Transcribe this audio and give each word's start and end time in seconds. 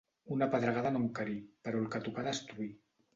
Una 0.35 0.45
pedregada 0.53 0.91
no 0.95 1.01
encarí, 1.07 1.35
però 1.67 1.83
el 1.83 1.91
que 1.97 2.01
tocà 2.07 2.25
destruí. 2.29 2.67